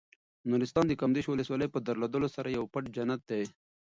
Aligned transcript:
نورستان 0.49 0.85
د 0.87 0.93
کامدېش 1.01 1.25
ولسوالۍ 1.27 1.67
په 1.71 1.79
درلودلو 1.87 2.27
سره 2.35 2.55
یو 2.57 2.63
پټ 2.73 2.83
جنت 2.95 3.21
دی. 3.31 3.43